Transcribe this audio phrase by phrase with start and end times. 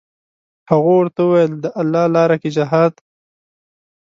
[0.69, 2.93] هغو ورته وویل: د الله لاره کې جهاد.